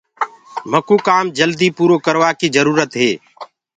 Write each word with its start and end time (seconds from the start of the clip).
مڪوُ 0.71 0.95
ڪآم 1.07 1.25
جلد 1.37 1.61
پورو 1.77 1.95
ڪروآ 2.05 2.29
ڪيٚ 2.39 2.53
جرُورت 2.55 2.91
هي۔ 3.01 3.11